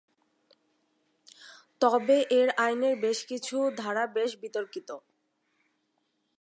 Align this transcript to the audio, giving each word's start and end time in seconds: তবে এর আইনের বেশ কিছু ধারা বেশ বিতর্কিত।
তবে 1.81 2.17
এর 2.31 2.49
আইনের 2.57 2.95
বেশ 2.99 3.19
কিছু 3.25 3.55
ধারা 3.77 4.03
বেশ 4.07 4.31
বিতর্কিত। 4.41 4.89